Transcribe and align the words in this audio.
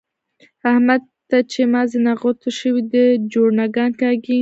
احمد 0.71 1.01
ته 1.29 1.37
چې 1.51 1.61
مازي 1.73 1.97
نغوته 2.07 2.49
شوي؛ 2.59 2.83
دی 2.91 3.05
جوړنګان 3.31 3.91
کاږي. 4.01 4.37